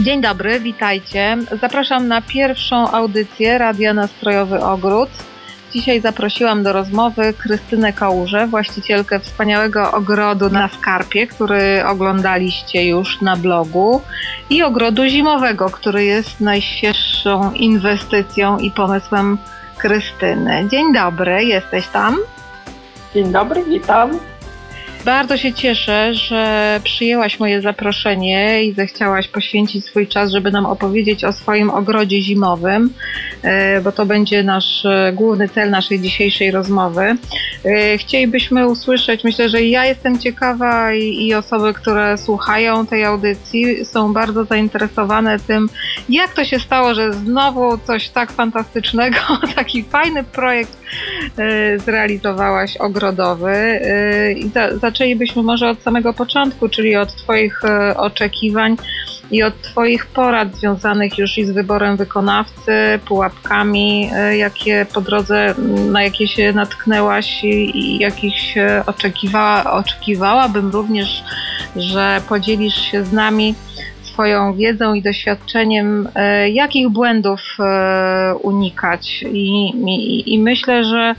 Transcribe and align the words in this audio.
Dzień 0.00 0.20
dobry, 0.20 0.60
witajcie. 0.60 1.36
Zapraszam 1.60 2.08
na 2.08 2.22
pierwszą 2.22 2.90
audycję 2.90 3.58
Radia 3.58 3.94
Nastrojowy 3.94 4.64
Ogród. 4.64 5.10
Dzisiaj 5.72 6.00
zaprosiłam 6.00 6.62
do 6.62 6.72
rozmowy 6.72 7.34
Krystynę 7.38 7.92
Kałużę, 7.92 8.46
właścicielkę 8.46 9.20
wspaniałego 9.20 9.92
ogrodu 9.92 10.50
na 10.50 10.68
Skarpie, 10.68 11.26
który 11.26 11.84
oglądaliście 11.86 12.86
już 12.86 13.20
na 13.20 13.36
blogu 13.36 14.00
i 14.50 14.62
ogrodu 14.62 15.06
zimowego, 15.06 15.70
który 15.70 16.04
jest 16.04 16.40
najświeższą 16.40 17.52
inwestycją 17.52 18.58
i 18.58 18.70
pomysłem 18.70 19.38
Krystyny. 19.78 20.68
Dzień 20.70 20.94
dobry, 20.94 21.44
jesteś 21.44 21.86
tam? 21.86 22.16
Dzień 23.14 23.32
dobry, 23.32 23.64
witam. 23.64 24.18
Bardzo 25.04 25.36
się 25.36 25.52
cieszę, 25.52 26.14
że 26.14 26.80
przyjęłaś 26.84 27.40
moje 27.40 27.62
zaproszenie 27.62 28.64
i 28.64 28.72
zechciałaś 28.72 29.28
poświęcić 29.28 29.84
swój 29.84 30.06
czas, 30.06 30.30
żeby 30.30 30.50
nam 30.50 30.66
opowiedzieć 30.66 31.24
o 31.24 31.32
swoim 31.32 31.70
ogrodzie 31.70 32.22
zimowym, 32.22 32.90
e, 33.42 33.80
bo 33.80 33.92
to 33.92 34.06
będzie 34.06 34.42
nasz 34.42 34.84
e, 34.84 35.12
główny 35.14 35.48
cel 35.48 35.70
naszej 35.70 36.00
dzisiejszej 36.00 36.50
rozmowy. 36.50 37.16
E, 37.64 37.98
chcielibyśmy 37.98 38.68
usłyszeć, 38.68 39.24
myślę, 39.24 39.48
że 39.48 39.62
ja 39.62 39.84
jestem 39.84 40.18
ciekawa 40.18 40.94
i, 40.94 41.34
osoby, 41.34 41.74
które 41.74 42.18
słuchają 42.18 42.86
tej 42.86 43.04
audycji 43.04 43.84
są 43.84 44.12
bardzo 44.12 44.44
zainteresowane 44.44 45.38
tym, 45.38 45.68
jak 46.08 46.34
to 46.34 46.44
się 46.44 46.58
stało, 46.58 46.94
że 46.94 47.12
znowu 47.12 47.78
coś 47.78 48.08
tak 48.08 48.32
fantastycznego, 48.32 49.18
taki 49.56 49.84
fajny 49.84 50.24
projekt 50.24 50.82
zrealizowałaś 51.84 52.76
ogrodowy 52.76 53.80
i 54.36 54.50
za 54.80 54.91
zaczęlibyśmy 54.92 55.42
może 55.42 55.70
od 55.70 55.82
samego 55.82 56.12
początku, 56.12 56.68
czyli 56.68 56.96
od 56.96 57.16
Twoich 57.16 57.64
e, 57.64 57.96
oczekiwań 57.96 58.76
i 59.30 59.42
od 59.42 59.62
Twoich 59.62 60.06
porad 60.06 60.56
związanych 60.56 61.18
już 61.18 61.38
i 61.38 61.44
z 61.44 61.50
wyborem 61.50 61.96
wykonawcy, 61.96 62.72
pułapkami, 63.06 64.10
e, 64.14 64.36
jakie 64.36 64.86
po 64.94 65.00
drodze, 65.00 65.54
na 65.90 66.02
jakie 66.02 66.28
się 66.28 66.52
natknęłaś 66.52 67.44
i, 67.44 67.78
i 67.78 67.98
jakich 67.98 68.54
oczekiwała, 68.86 69.72
oczekiwałabym 69.72 70.70
również, 70.70 71.22
że 71.76 72.22
podzielisz 72.28 72.76
się 72.90 73.04
z 73.04 73.12
nami 73.12 73.54
swoją 74.02 74.54
wiedzą 74.54 74.94
i 74.94 75.02
doświadczeniem, 75.02 76.08
e, 76.14 76.50
jakich 76.50 76.88
błędów 76.88 77.40
unikać. 78.42 79.24
I, 79.32 79.68
i, 79.86 80.34
i 80.34 80.38
myślę, 80.38 80.84
że 80.84 81.14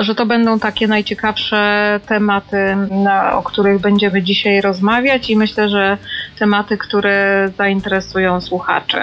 że 0.00 0.14
to 0.14 0.26
będą 0.26 0.58
takie 0.58 0.88
najciekawsze 0.88 2.00
tematy, 2.06 2.76
na, 2.90 3.36
o 3.38 3.42
których 3.42 3.80
będziemy 3.80 4.22
dzisiaj 4.22 4.60
rozmawiać 4.60 5.30
i 5.30 5.36
myślę, 5.36 5.68
że 5.68 5.98
tematy, 6.38 6.78
które 6.78 7.48
zainteresują 7.58 8.40
słuchaczy. 8.40 8.98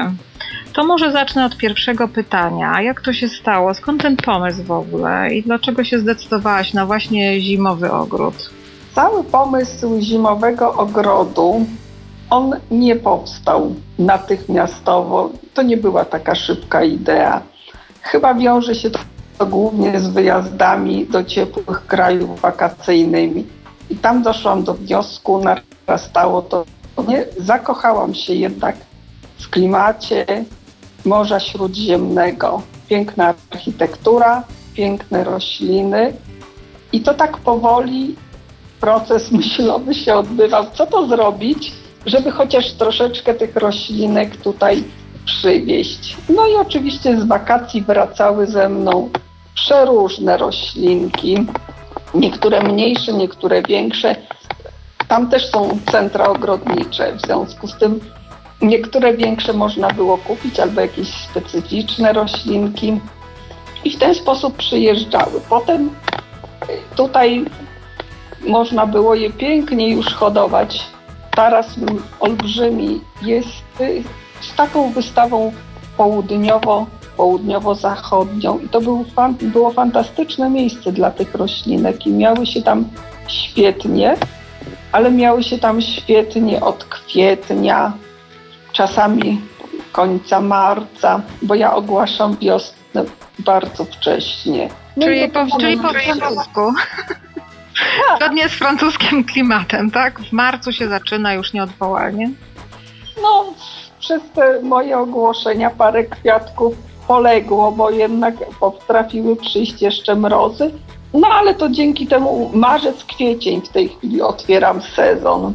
To 0.73 0.86
może 0.86 1.12
zacznę 1.12 1.45
od 1.45 1.58
pierwszego 1.58 2.08
pytania. 2.08 2.82
Jak 2.82 3.02
to 3.02 3.14
się 3.14 3.30
stało? 3.30 3.73
Skąd 3.73 4.02
ten 4.02 4.17
pomysł 4.17 4.64
w 4.64 4.72
ogóle 4.72 5.34
i 5.34 5.44
dlaczego 5.44 5.84
się 5.84 6.00
zdecydowałaś 6.00 6.73
na 6.73 6.86
właśnie 6.86 7.42
zimowy 7.42 7.92
ogród? 7.92 8.50
Cały 8.95 9.23
pomysł 9.23 10.02
zimowego 10.02 10.73
ogrodu, 10.73 11.66
on 12.30 12.56
nie 12.72 12.95
powstał 12.95 13.76
natychmiastowo. 14.00 15.30
To 15.54 15.62
nie 15.62 15.78
była 15.78 16.06
taka 16.06 16.36
szybka 16.36 16.84
idea. 16.84 17.42
Chyba 18.02 18.34
wiąże 18.34 18.76
się 18.76 18.90
to 18.90 19.00
głównie 19.45 20.00
z 20.00 20.08
wyjazdami 20.08 21.06
do 21.06 21.23
ciepłych 21.23 21.86
krajów 21.88 22.42
wakacyjnymi. 22.42 23.48
I 23.90 23.95
tam 23.95 24.23
doszłam 24.23 24.64
do 24.64 24.73
wniosku, 24.73 25.42
narastało 25.88 26.42
to 26.42 26.66
nie 27.08 27.26
zakochałam 27.38 28.14
się 28.14 28.34
jednak 28.34 28.76
w 29.40 29.50
klimacie 29.50 30.26
Morza 31.06 31.40
Śródziemnego. 31.40 32.62
Piękna 32.88 33.33
architektura, 33.52 34.44
piękne 34.73 35.23
rośliny. 35.23 36.14
I 36.94 37.02
to 37.02 37.14
tak 37.14 37.38
powoli 37.38 38.16
proces 38.80 39.32
myślowy 39.39 39.95
się 39.95 40.16
odbywał. 40.16 40.66
Co 40.73 40.86
to 40.86 41.08
zrobić, 41.08 41.73
żeby 42.06 42.32
chociaż 42.32 42.71
troszeczkę 42.73 43.33
tych 43.33 43.56
roślinek 43.56 44.38
tutaj 44.38 44.83
przywieźć. 45.26 46.17
No 46.30 46.48
i 46.48 46.56
oczywiście 46.56 47.21
z 47.21 47.23
wakacji 47.23 47.82
wracały 47.82 48.48
ze 48.48 48.70
mną 48.70 49.10
przeróżne 49.65 50.37
roślinki, 50.37 51.45
niektóre 52.14 52.64
mniejsze, 52.64 53.14
niektóre 53.14 53.61
większe. 53.61 54.15
Tam 55.08 55.30
też 55.30 55.52
są 55.52 55.80
centra 55.92 56.25
ogrodnicze, 56.27 57.14
w 57.15 57.21
związku 57.21 57.67
z 57.67 57.77
tym 57.77 57.99
niektóre 58.61 59.14
większe 59.14 59.53
można 59.53 59.87
było 59.87 60.17
kupić 60.17 60.59
albo 60.59 60.81
jakieś 60.81 61.08
specyficzne 61.08 62.14
roślinki 62.14 62.99
i 63.83 63.89
w 63.89 63.99
ten 63.99 64.15
sposób 64.15 64.58
przyjeżdżały. 64.58 65.42
Potem 65.49 65.89
tutaj 66.95 67.45
można 68.47 68.86
było 68.86 69.15
je 69.15 69.30
pięknie 69.30 69.89
już 69.89 70.14
hodować. 70.14 70.86
Taras 71.36 71.76
olbrzymi 72.20 73.02
jest 73.21 73.64
z 74.41 74.55
taką 74.55 74.91
wystawą 74.91 75.52
południowo 75.97 76.86
południowo-zachodnią 77.20 78.60
i 78.60 78.70
to 78.70 78.82
był 78.82 79.06
fan, 79.16 79.34
było 79.42 79.72
fantastyczne 79.72 80.50
miejsce 80.50 80.92
dla 80.92 81.12
tych 81.12 81.36
roślinek 81.36 82.08
i 82.08 82.12
miały 82.12 82.46
się 82.46 82.62
tam 82.62 82.86
świetnie, 83.28 84.18
ale 84.92 85.12
miały 85.12 85.44
się 85.44 85.58
tam 85.58 85.82
świetnie 85.82 86.62
od 86.62 86.84
kwietnia, 86.84 87.94
czasami 88.72 89.42
końca 89.92 90.42
marca, 90.42 91.22
bo 91.42 91.56
ja 91.56 91.76
ogłaszam 91.76 92.38
wiosnę 92.38 93.04
bardzo 93.40 93.86
wcześnie. 93.86 94.70
No 94.98 95.06
czyli, 95.06 95.30
po, 95.30 95.46
czyli 95.60 95.78
po 95.78 95.90
francusku. 95.90 96.74
Tak. 98.08 98.18
Zgodnie 98.18 98.50
z 98.50 98.52
francuskim 98.52 99.24
klimatem, 99.24 99.92
tak? 99.92 100.20
W 100.20 100.32
marcu 100.32 100.72
się 100.72 100.88
zaczyna 100.88 101.34
już 101.34 101.54
nieodwołalnie. 101.54 102.32
No, 103.22 103.54
przez 104.00 104.22
te 104.36 104.62
moje 104.62 104.98
ogłoszenia 104.98 105.70
parę 105.70 106.04
kwiatków 106.04 106.89
poległo, 107.09 107.71
bo 107.71 107.89
jednak 107.89 108.36
potrafiły 108.59 109.36
przyjść 109.36 109.81
jeszcze 109.81 110.15
mrozy. 110.15 110.71
No 111.14 111.27
ale 111.27 111.53
to 111.53 111.70
dzięki 111.70 112.08
temu 112.08 112.52
marzec, 112.53 113.03
kwiecień 113.03 113.61
w 113.61 113.70
tej 113.70 113.89
chwili 113.89 114.21
otwieram 114.21 114.81
sezon 114.81 115.53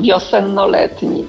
wiosenno-letni. 0.00 1.24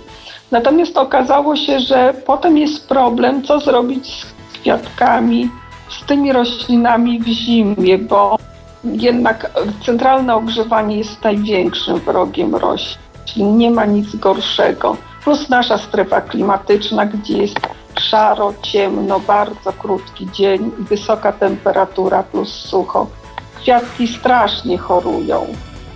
Natomiast 0.51 0.97
okazało 0.97 1.55
się, 1.55 1.79
że 1.79 2.13
potem 2.25 2.57
jest 2.57 2.87
problem, 2.87 3.43
co 3.43 3.59
zrobić 3.59 4.07
z 4.13 4.53
kwiatkami, 4.53 5.49
z 5.89 6.05
tymi 6.05 6.33
roślinami 6.33 7.19
w 7.19 7.27
zimie, 7.27 7.97
bo 7.97 8.37
jednak 8.83 9.51
centralne 9.85 10.35
ogrzewanie 10.35 10.97
jest 10.97 11.23
największym 11.23 11.99
wrogiem 11.99 12.55
roślin. 12.55 13.57
Nie 13.57 13.71
ma 13.71 13.85
nic 13.85 14.15
gorszego. 14.15 14.97
Plus 15.23 15.49
nasza 15.49 15.77
strefa 15.77 16.21
klimatyczna, 16.21 17.05
gdzie 17.05 17.37
jest 17.37 17.59
szaro, 17.99 18.53
ciemno, 18.61 19.19
bardzo 19.19 19.73
krótki 19.73 20.27
dzień, 20.31 20.71
wysoka 20.79 21.31
temperatura 21.31 22.23
plus 22.23 22.49
sucho. 22.49 23.07
Kwiatki 23.55 24.07
strasznie 24.07 24.77
chorują 24.77 25.47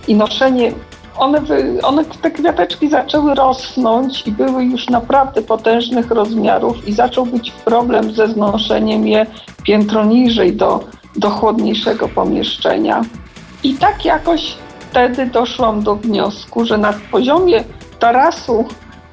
i 0.08 0.14
noszenie, 0.14 0.72
one, 1.18 1.40
one 1.82 2.04
te 2.04 2.30
kwiateczki 2.30 2.90
zaczęły 2.90 3.34
rosnąć 3.34 4.26
i 4.26 4.32
były 4.32 4.64
już 4.64 4.88
naprawdę 4.88 5.42
potężnych 5.42 6.10
rozmiarów 6.10 6.88
i 6.88 6.92
zaczął 6.92 7.26
być 7.26 7.50
problem 7.50 8.12
ze 8.12 8.28
znoszeniem 8.28 9.06
je 9.06 9.26
piętro 9.62 10.04
niżej 10.04 10.56
do, 10.56 10.84
do 11.16 11.30
chłodniejszego 11.30 12.08
pomieszczenia. 12.08 13.02
I 13.62 13.74
tak 13.74 14.04
jakoś 14.04 14.56
wtedy 14.90 15.26
doszłam 15.26 15.82
do 15.82 15.96
wniosku, 15.96 16.64
że 16.64 16.78
na 16.78 16.94
poziomie 17.10 17.64
tarasu 17.98 18.64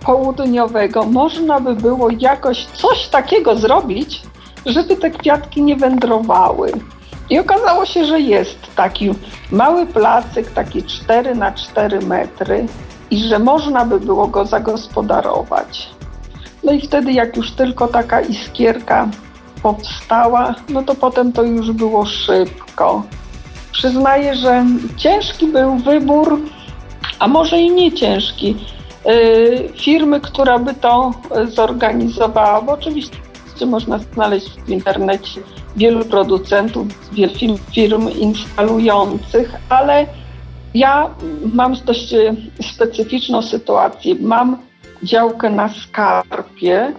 południowego 0.07 1.03
można 1.03 1.59
by 1.59 1.75
było 1.75 2.09
jakoś 2.19 2.65
coś 2.65 3.07
takiego 3.07 3.55
zrobić, 3.55 4.21
żeby 4.65 4.95
te 4.95 5.11
kwiatki 5.11 5.61
nie 5.61 5.75
wędrowały. 5.75 6.71
I 7.29 7.39
okazało 7.39 7.85
się, 7.85 8.05
że 8.05 8.19
jest 8.19 8.57
taki 8.75 9.11
mały 9.51 9.85
placyk, 9.85 10.51
taki 10.51 10.83
4 10.83 11.35
na 11.35 11.51
4 11.51 11.99
metry 11.99 12.65
i 13.11 13.19
że 13.19 13.39
można 13.39 13.85
by 13.85 13.99
było 13.99 14.27
go 14.27 14.45
zagospodarować. 14.45 15.89
No 16.63 16.71
i 16.71 16.81
wtedy 16.81 17.11
jak 17.11 17.37
już 17.37 17.51
tylko 17.51 17.87
taka 17.87 18.21
iskierka 18.21 19.07
powstała, 19.63 20.55
no 20.69 20.83
to 20.83 20.95
potem 20.95 21.33
to 21.33 21.43
już 21.43 21.71
było 21.71 22.05
szybko. 22.05 23.03
Przyznaję, 23.71 24.35
że 24.35 24.65
ciężki 24.97 25.47
był 25.47 25.77
wybór, 25.77 26.39
a 27.19 27.27
może 27.27 27.59
i 27.59 27.71
nie 27.71 27.91
ciężki 27.91 28.55
firmy, 29.75 30.21
która 30.21 30.59
by 30.59 30.73
to 30.73 31.13
zorganizowała, 31.47 32.61
bo 32.61 32.71
oczywiście 32.71 33.17
można 33.65 33.99
znaleźć 34.13 34.49
w 34.49 34.69
internecie 34.69 35.41
wielu 35.75 36.05
producentów, 36.05 36.87
wielu 37.11 37.57
firm 37.71 38.09
instalujących, 38.09 39.55
ale 39.69 40.05
ja 40.73 41.09
mam 41.53 41.75
dość 41.85 42.13
specyficzną 42.73 43.41
sytuację. 43.41 44.15
Mam 44.19 44.57
działkę 45.03 45.49
na 45.49 45.69
skarpie 45.69 46.93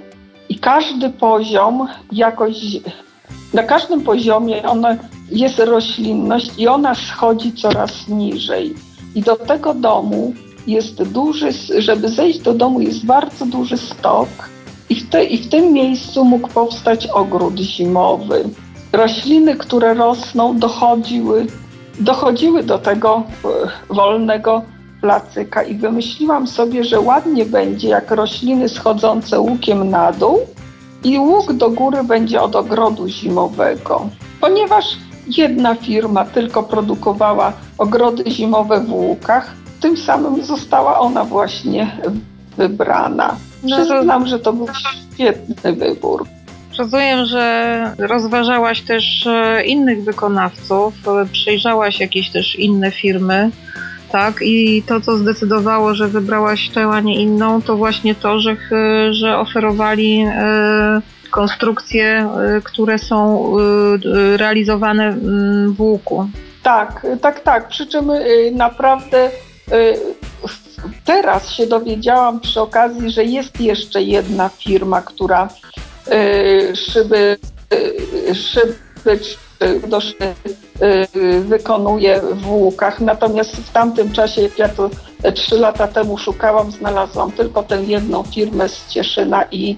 i 0.48 0.58
każdy 0.58 1.10
poziom 1.10 1.88
jakoś, 2.12 2.56
na 3.54 3.62
każdym 3.62 4.00
poziomie 4.00 4.62
ona 4.68 4.96
jest 5.30 5.58
roślinność 5.58 6.50
i 6.58 6.68
ona 6.68 6.94
schodzi 6.94 7.52
coraz 7.52 8.08
niżej. 8.08 8.74
I 9.14 9.22
do 9.22 9.36
tego 9.36 9.74
domu 9.74 10.32
jest 10.68 11.02
duży, 11.02 11.48
żeby 11.78 12.08
zejść 12.08 12.38
do 12.38 12.54
domu 12.54 12.80
jest 12.80 13.06
bardzo 13.06 13.46
duży 13.46 13.76
stok 13.76 14.28
i 14.88 14.94
w, 14.94 15.10
te, 15.10 15.24
i 15.24 15.38
w 15.38 15.48
tym 15.48 15.72
miejscu 15.72 16.24
mógł 16.24 16.48
powstać 16.48 17.06
ogród 17.06 17.58
zimowy. 17.58 18.44
Rośliny, 18.92 19.56
które 19.56 19.94
rosną, 19.94 20.58
dochodziły, 20.58 21.46
dochodziły 22.00 22.62
do 22.62 22.78
tego 22.78 23.22
e, 23.44 23.94
wolnego 23.94 24.62
placyka 25.00 25.62
i 25.62 25.74
wymyśliłam 25.74 26.46
sobie, 26.46 26.84
że 26.84 27.00
ładnie 27.00 27.44
będzie 27.44 27.88
jak 27.88 28.10
rośliny 28.10 28.68
schodzące 28.68 29.40
łukiem 29.40 29.90
na 29.90 30.12
dół 30.12 30.38
i 31.04 31.18
łuk 31.18 31.52
do 31.52 31.70
góry 31.70 32.04
będzie 32.04 32.42
od 32.42 32.56
ogrodu 32.56 33.08
zimowego. 33.08 34.08
Ponieważ 34.40 34.84
jedna 35.36 35.74
firma 35.74 36.24
tylko 36.24 36.62
produkowała 36.62 37.52
ogrody 37.78 38.30
zimowe 38.30 38.80
w 38.80 38.92
łukach, 38.92 39.54
tym 39.80 39.96
samym 39.96 40.44
została 40.44 40.98
ona 40.98 41.24
właśnie 41.24 41.90
wybrana. 42.56 43.36
No 43.62 43.76
Przyznam, 43.76 44.26
że 44.26 44.38
to 44.38 44.52
był 44.52 44.66
świetny 45.14 45.72
wybór. 45.72 46.26
Rozumiem, 46.78 47.26
że 47.26 47.94
rozważałaś 47.98 48.80
też 48.80 49.26
e, 49.26 49.64
innych 49.64 50.04
wykonawców, 50.04 50.94
e, 51.08 51.26
przejrzałaś 51.32 52.00
jakieś 52.00 52.30
też 52.30 52.56
inne 52.56 52.90
firmy, 52.90 53.50
tak? 54.12 54.34
I 54.42 54.82
to, 54.86 55.00
co 55.00 55.16
zdecydowało, 55.16 55.94
że 55.94 56.08
wybrałaś 56.08 56.68
tę, 56.68 56.88
a 56.92 57.00
nie 57.00 57.22
inną, 57.22 57.62
to 57.62 57.76
właśnie 57.76 58.14
to, 58.14 58.40
że, 58.40 58.56
że 59.10 59.38
oferowali 59.38 60.20
e, 60.20 61.00
konstrukcje, 61.30 62.28
które 62.64 62.98
są 62.98 63.52
realizowane 64.36 65.06
mm, 65.06 65.72
w 65.72 65.80
łuku. 65.80 66.28
Tak, 66.62 67.06
tak, 67.20 67.40
tak. 67.40 67.68
Przy 67.68 67.86
czym 67.86 68.10
naprawdę 68.52 69.30
teraz 71.04 71.50
się 71.50 71.66
dowiedziałam 71.66 72.40
przy 72.40 72.60
okazji, 72.60 73.10
że 73.10 73.24
jest 73.24 73.60
jeszcze 73.60 74.02
jedna 74.02 74.48
firma, 74.48 75.00
która 75.02 75.48
y, 76.12 76.76
szyby, 76.76 77.36
y, 78.30 78.34
szyby 78.34 79.18
y, 81.16 81.40
wykonuje 81.40 82.20
w 82.32 82.50
łukach. 82.50 83.00
Natomiast 83.00 83.56
w 83.56 83.72
tamtym 83.72 84.12
czasie, 84.12 84.42
jak 84.42 84.58
ja 84.58 84.68
to 84.68 84.90
trzy 85.34 85.58
lata 85.58 85.88
temu 85.88 86.18
szukałam, 86.18 86.72
znalazłam 86.72 87.32
tylko 87.32 87.62
tę 87.62 87.84
jedną 87.84 88.22
firmę 88.22 88.68
z 88.68 88.88
Cieszyna 88.88 89.44
i, 89.50 89.76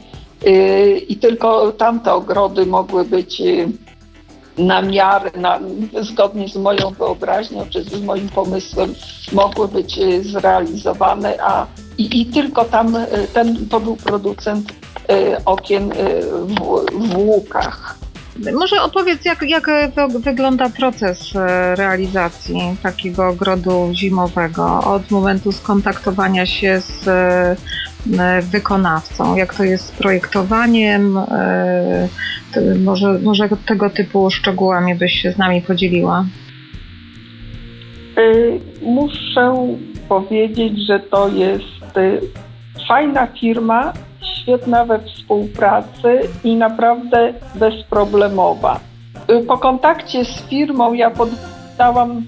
i 1.09 1.17
tylko 1.17 1.73
tamte 1.73 2.15
ogrody 2.15 2.67
mogły 2.67 3.05
być 3.05 3.43
na 4.61 4.83
miarę, 4.83 5.31
na, 5.37 5.59
zgodnie 6.01 6.49
z 6.49 6.57
moją 6.57 6.91
wyobraźnią 6.91 7.67
czy 7.71 7.85
z 7.85 8.03
moim 8.03 8.29
pomysłem 8.29 8.95
mogły 9.33 9.69
być 9.69 9.99
e, 9.99 10.23
zrealizowane, 10.23 11.37
a 11.43 11.67
i, 11.99 12.21
i 12.21 12.27
tylko 12.27 12.65
tam 12.65 12.97
e, 12.97 13.07
ten 13.35 13.69
to 13.69 13.81
był 13.81 13.97
producent 13.97 14.73
e, 15.09 15.45
okien 15.45 15.91
w, 16.45 16.55
w 17.09 17.17
łukach. 17.17 17.99
Może 18.59 18.83
opowiedz, 18.83 19.25
jak, 19.25 19.43
jak 19.43 19.67
wygląda 20.19 20.69
proces 20.69 21.19
realizacji 21.75 22.77
takiego 22.83 23.29
ogrodu 23.29 23.91
zimowego 23.93 24.81
od 24.85 25.11
momentu 25.11 25.53
skontaktowania 25.53 26.47
się 26.47 26.81
z 26.81 27.09
wykonawcą, 28.43 29.37
jak 29.37 29.55
to 29.55 29.65
jest 29.65 29.87
z 29.87 29.91
projektowaniem, 29.91 31.19
może, 32.85 33.19
może 33.23 33.49
tego 33.67 33.91
typu 33.91 34.31
szczegółami 34.31 34.95
byś 34.95 35.13
się 35.13 35.33
z 35.33 35.39
nami 35.39 35.63
podzieliła? 35.63 36.25
Y, 38.19 38.61
muszę 38.83 39.77
powiedzieć, 40.09 40.87
że 40.87 41.01
to 41.01 41.29
jest 41.29 41.81
fajna 42.89 43.27
firma, 43.27 43.93
świetna 44.43 44.85
we 44.85 44.99
współpracy 44.99 46.21
i 46.45 46.57
naprawdę 46.57 47.33
bezproblemowa. 47.55 48.81
Po 49.49 49.59
kontakcie 49.59 50.25
z 50.25 50.43
firmą 50.49 50.93
ja 50.93 51.11
poddałam 51.11 52.25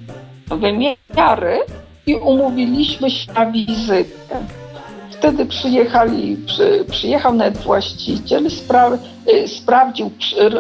wymiary 0.51 1.59
i 2.07 2.15
umówiliśmy 2.15 3.11
się 3.11 3.33
na 3.33 3.47
wizytę. 3.47 4.37
Wtedy 5.23 5.47
przyjechali, 5.47 6.37
przy, 6.37 6.85
przyjechał 6.91 7.35
nawet 7.35 7.59
właściciel, 7.59 8.51
spra, 8.51 8.99
y, 9.29 9.49
sprawdził, 9.49 10.11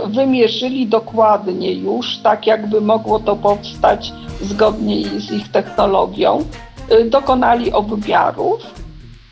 wymierzyli 0.07 0.87
dokładnie 0.87 1.73
już, 1.73 2.19
tak 2.19 2.47
jakby 2.47 2.81
mogło 2.81 3.21
to 3.21 3.37
powstać 3.37 4.13
zgodnie 4.41 5.05
z 5.21 5.33
ich 5.33 5.49
technologią. 5.49 6.45
Y, 6.93 7.05
dokonali 7.05 7.73
obmiarów. 7.73 8.61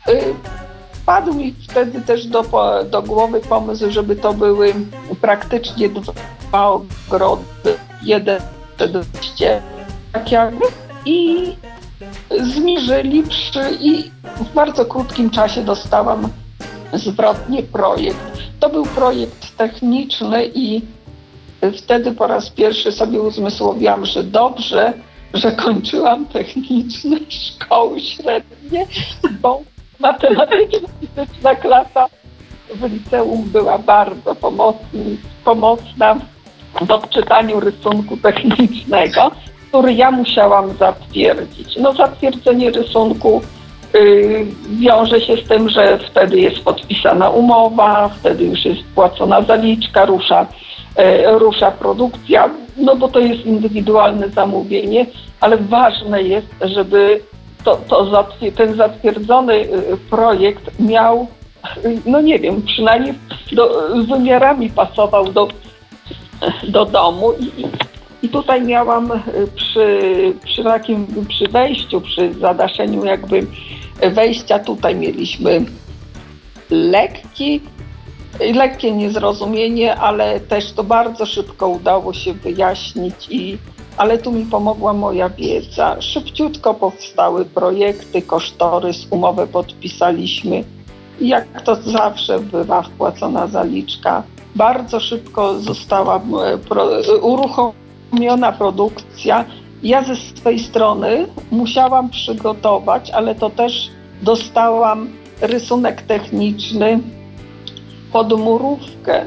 Y, 0.09 0.33
padł 1.05 1.33
mi 1.33 1.55
wtedy 1.69 2.01
też 2.01 2.27
do, 2.27 2.43
do 2.91 3.01
głowy 3.01 3.39
pomysł, 3.39 3.91
żeby 3.91 4.15
to 4.15 4.33
były 4.33 4.73
praktycznie 5.21 5.89
dwa 5.89 6.67
ogrody, 6.69 7.75
jeden 8.03 8.41
tak 10.13 10.31
jakby 10.31 10.65
i 11.05 11.55
zmierzyli 12.39 13.23
przy, 13.23 13.77
i 13.79 14.11
w 14.35 14.53
bardzo 14.53 14.85
krótkim 14.85 15.29
czasie 15.29 15.63
dostałam 15.63 16.29
zwrotnie 16.93 17.63
projekt. 17.63 18.37
To 18.59 18.69
był 18.69 18.85
projekt 18.85 19.57
techniczny 19.57 20.45
i 20.55 20.81
wtedy 21.77 22.11
po 22.11 22.27
raz 22.27 22.49
pierwszy 22.49 22.91
sobie 22.91 23.21
uzmysłowiłam, 23.21 24.05
że 24.05 24.23
dobrze, 24.23 24.93
że 25.33 25.51
kończyłam 25.51 26.25
techniczne 26.25 27.17
szkoły 27.29 27.99
średnie, 27.99 28.85
bo 29.41 29.61
matematyczna 29.99 31.55
klasa 31.61 32.07
w 32.75 32.91
liceum 32.93 33.43
była 33.43 33.77
bardzo 33.77 34.35
pomocny, 34.35 35.17
pomocna 35.45 36.15
w 36.81 36.91
odczytaniu 36.91 37.59
rysunku 37.59 38.17
technicznego 38.17 39.31
który 39.71 39.93
ja 39.93 40.11
musiałam 40.11 40.73
zatwierdzić. 40.77 41.77
No 41.77 41.93
zatwierdzenie 41.93 42.71
rysunku 42.71 43.41
y, 43.95 44.45
wiąże 44.69 45.21
się 45.21 45.37
z 45.37 45.47
tym, 45.47 45.69
że 45.69 45.99
wtedy 45.99 46.39
jest 46.39 46.59
podpisana 46.59 47.29
umowa, 47.29 48.09
wtedy 48.19 48.43
już 48.43 48.65
jest 48.65 48.83
płacona 48.95 49.41
zaliczka, 49.41 50.05
rusza, 50.05 50.47
y, 50.99 51.39
rusza 51.39 51.71
produkcja, 51.71 52.49
no 52.77 52.95
bo 52.95 53.07
to 53.07 53.19
jest 53.19 53.45
indywidualne 53.45 54.29
zamówienie, 54.29 55.05
ale 55.39 55.57
ważne 55.57 56.23
jest, 56.23 56.47
żeby 56.61 57.21
to, 57.63 57.75
to 57.75 58.27
ten 58.55 58.75
zatwierdzony 58.75 59.53
y, 59.53 59.97
projekt 60.09 60.79
miał, 60.79 61.27
no 62.05 62.21
nie 62.21 62.39
wiem, 62.39 62.61
przynajmniej 62.61 63.13
do, 63.51 63.91
z 64.03 64.07
wymiarami 64.07 64.69
pasował 64.69 65.25
do, 65.25 65.47
do 66.67 66.85
domu 66.85 67.33
i, 67.39 67.65
i 68.23 68.29
tutaj 68.29 68.61
miałam 68.61 69.11
y, 69.11 69.47
przy, 69.55 69.99
przy 70.43 70.63
takim, 70.63 71.07
przy 71.27 71.47
wejściu, 71.47 72.01
przy 72.01 72.33
zadaszeniu 72.33 73.05
jakby 73.05 73.47
wejścia, 74.11 74.59
tutaj 74.59 74.95
mieliśmy 74.95 75.65
lekki, 76.69 77.61
lekkie 78.53 78.91
niezrozumienie, 78.91 79.95
ale 79.95 80.39
też 80.39 80.71
to 80.71 80.83
bardzo 80.83 81.25
szybko 81.25 81.67
udało 81.67 82.13
się 82.13 82.33
wyjaśnić 82.33 83.27
i 83.29 83.57
ale 83.97 84.17
tu 84.17 84.31
mi 84.31 84.45
pomogła 84.45 84.93
moja 84.93 85.29
wiedza. 85.29 86.01
Szybciutko 86.01 86.73
powstały 86.73 87.45
projekty, 87.45 88.21
kosztorys, 88.21 89.07
umowę 89.09 89.47
podpisaliśmy. 89.47 90.63
Jak 91.21 91.61
to 91.61 91.75
zawsze 91.75 92.39
bywa 92.39 92.81
wpłacona 92.81 93.47
zaliczka, 93.47 94.23
bardzo 94.55 94.99
szybko 94.99 95.59
została 95.59 96.15
e, 96.17 97.17
uruchomiona 97.17 97.81
uruchomiona 98.11 98.51
produkcja. 98.51 99.45
Ja 99.83 100.03
ze 100.03 100.15
swojej 100.15 100.59
strony 100.59 101.27
musiałam 101.51 102.09
przygotować, 102.09 103.11
ale 103.11 103.35
to 103.35 103.49
też 103.49 103.89
dostałam 104.21 105.09
rysunek 105.41 106.01
techniczny 106.01 106.99
pod 108.11 108.39
murówkę. 108.39 109.25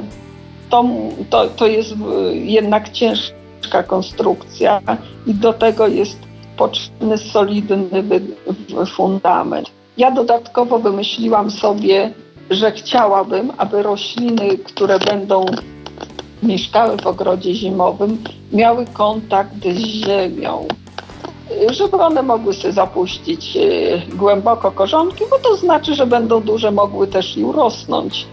To, 0.71 0.85
to, 1.31 1.49
to 1.49 1.67
jest 1.67 1.95
jednak 2.33 2.93
ciężka 2.93 3.83
konstrukcja 3.87 4.81
i 5.27 5.35
do 5.35 5.53
tego 5.53 5.87
jest 5.87 6.19
potrzebny 6.57 7.19
solidny 7.19 8.03
fundament. 8.97 9.71
Ja 9.97 10.11
dodatkowo 10.11 10.79
wymyśliłam 10.79 11.51
sobie, 11.51 12.13
że 12.51 12.73
chciałabym, 12.73 13.53
aby 13.59 13.83
rośliny, 13.83 14.59
które 14.59 14.99
będą 14.99 15.47
mieszkały 16.45 16.97
w 16.97 17.07
ogrodzie 17.07 17.55
zimowym, 17.55 18.25
miały 18.53 18.87
kontakt 18.87 19.55
z 19.75 19.79
ziemią, 19.79 20.69
żeby 21.71 21.97
one 21.97 22.23
mogły 22.23 22.55
sobie 22.55 22.73
zapuścić 22.73 23.57
e, 23.57 23.61
głęboko 24.17 24.73
korzonki, 24.73 25.25
bo 25.31 25.39
to 25.39 25.57
znaczy, 25.57 25.95
że 25.95 26.07
będą 26.07 26.41
duże, 26.41 26.71
mogły 26.71 27.07
też 27.07 27.37
i 27.37 27.45
urosnąć. 27.45 28.27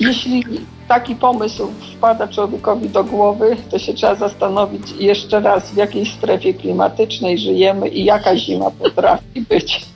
Jeśli 0.00 0.44
taki 0.88 1.16
pomysł 1.16 1.68
wpada 1.96 2.28
człowiekowi 2.28 2.88
do 2.88 3.04
głowy, 3.04 3.56
to 3.70 3.78
się 3.78 3.94
trzeba 3.94 4.14
zastanowić 4.14 4.82
jeszcze 4.98 5.40
raz, 5.40 5.70
w 5.70 5.76
jakiej 5.76 6.06
strefie 6.06 6.54
klimatycznej 6.54 7.38
żyjemy 7.38 7.88
i 7.88 8.04
jaka 8.04 8.36
zima 8.36 8.70
potrafi 8.70 9.40
być. 9.50 9.86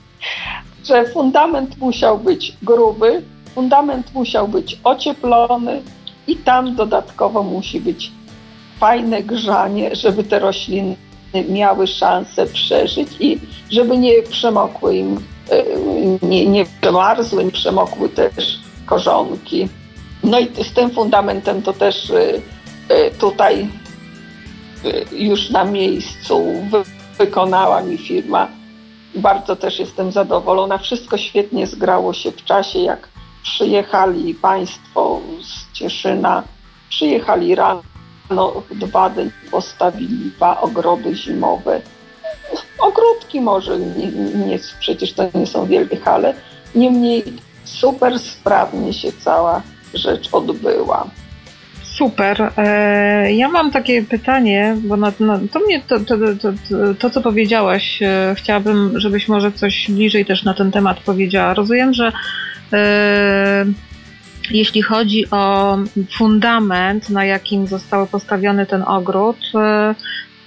Że 0.83 1.05
fundament 1.05 1.77
musiał 1.77 2.17
być 2.17 2.57
gruby, 2.63 3.21
fundament 3.55 4.13
musiał 4.13 4.47
być 4.47 4.79
ocieplony 4.83 5.81
i 6.27 6.35
tam 6.35 6.75
dodatkowo 6.75 7.43
musi 7.43 7.79
być 7.81 8.11
fajne 8.79 9.23
grzanie, 9.23 9.95
żeby 9.95 10.23
te 10.23 10.39
rośliny 10.39 10.95
miały 11.49 11.87
szansę 11.87 12.45
przeżyć 12.45 13.09
i 13.19 13.39
żeby 13.71 13.97
nie 13.97 14.23
przemokły 14.23 14.95
im, 14.95 15.19
e, 15.49 15.63
nie, 16.21 16.45
nie 16.45 16.65
przemarzły, 16.81 17.45
nie 17.45 17.51
przemokły 17.51 18.09
też 18.09 18.59
korzonki. 18.85 19.69
No 20.23 20.39
i 20.39 20.63
z 20.63 20.73
tym 20.73 20.89
fundamentem 20.89 21.61
to 21.61 21.73
też 21.73 22.09
y, 22.09 22.41
y, 22.91 23.11
tutaj 23.19 23.67
już 25.11 25.49
na 25.49 25.65
miejscu 25.65 26.45
wykonała 27.17 27.81
mi 27.81 27.97
firma. 27.97 28.47
Bardzo 29.15 29.55
też 29.55 29.79
jestem 29.79 30.11
zadowolona. 30.11 30.77
Wszystko 30.77 31.17
świetnie 31.17 31.67
zgrało 31.67 32.13
się 32.13 32.31
w 32.31 32.43
czasie, 32.43 32.79
jak 32.79 33.09
przyjechali 33.45 34.33
Państwo 34.33 35.21
z 35.41 35.77
Cieszyna, 35.77 36.43
przyjechali 36.89 37.55
rano, 37.55 37.83
dwa 38.71 39.09
dni 39.09 39.31
postawili 39.51 40.31
dwa 40.31 40.61
ogrody 40.61 41.15
zimowe. 41.15 41.81
Ogródki 42.79 43.41
może, 43.41 43.79
nie, 43.79 44.07
nie, 44.47 44.59
przecież 44.79 45.13
to 45.13 45.23
nie 45.33 45.47
są 45.47 45.65
wielkie 45.65 45.97
hale, 45.97 46.33
niemniej 46.75 47.23
super 47.63 48.19
sprawnie 48.19 48.93
się 48.93 49.11
cała 49.11 49.61
rzecz 49.93 50.29
odbyła. 50.31 51.07
Super. 51.83 52.51
E, 52.57 53.33
ja 53.33 53.49
mam 53.49 53.71
takie 53.71 54.03
pytanie, 54.03 54.75
bo 54.83 54.97
na, 54.97 55.11
na, 55.19 55.39
to 55.53 55.59
mnie 55.59 55.81
to, 55.81 55.99
to, 55.99 56.15
to, 56.41 56.49
to, 56.99 57.09
co 57.09 57.21
powiedziałaś, 57.21 57.99
e, 58.01 58.35
chciałabym, 58.37 58.99
żebyś 58.99 59.27
może 59.27 59.51
coś 59.51 59.91
bliżej 59.91 60.25
też 60.25 60.43
na 60.43 60.53
ten 60.53 60.71
temat 60.71 60.99
powiedziała. 60.99 61.53
Rozumiem, 61.53 61.93
że 61.93 62.11
jeśli 64.51 64.81
chodzi 64.81 65.31
o 65.31 65.77
fundament, 66.17 67.09
na 67.09 67.25
jakim 67.25 67.67
został 67.67 68.07
postawiony 68.07 68.65
ten 68.65 68.83
ogród, 68.87 69.37